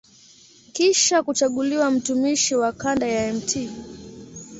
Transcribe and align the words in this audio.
Kisha 0.73 1.23
kuchaguliwa 1.23 1.91
mtumishi 1.91 2.55
wa 2.55 2.71
kanda 2.71 3.07
ya 3.07 3.33
Mt. 3.33 3.69